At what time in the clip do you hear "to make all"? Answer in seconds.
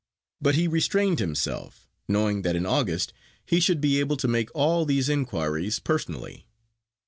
4.17-4.83